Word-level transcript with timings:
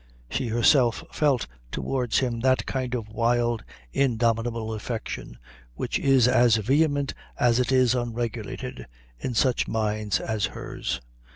She 0.31 0.47
herself 0.47 1.03
felt 1.11 1.45
towards 1.71 2.17
him 2.17 2.39
that 2.39 2.65
kind 2.65 2.95
of 2.95 3.07
wild, 3.09 3.63
indomitable 3.93 4.73
affection, 4.73 5.37
which 5.75 5.99
is 5.99 6.27
as 6.27 6.55
vehement 6.55 7.13
as 7.39 7.59
it 7.59 7.71
is 7.71 7.93
unregulated 7.93 8.87
in 9.19 9.35
such 9.35 9.67
minds 9.67 10.19
as 10.19 10.45
hers. 10.47 11.01